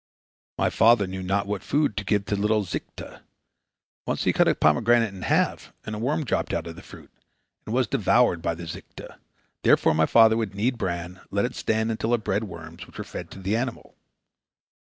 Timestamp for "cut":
4.33-4.47